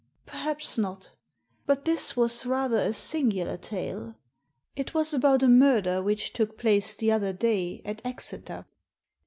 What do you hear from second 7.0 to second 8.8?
other day at Exeter."